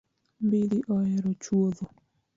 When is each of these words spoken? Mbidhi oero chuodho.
Mbidhi 0.45 0.77
oero 0.97 1.31
chuodho. 1.43 1.85